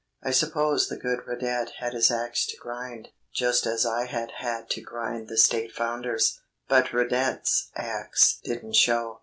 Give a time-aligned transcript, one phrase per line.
[0.23, 4.67] I suppose the good Radet had his axe to grind just as I had had
[4.71, 9.19] to grind the State Founder's, but Radet's axe didn't show.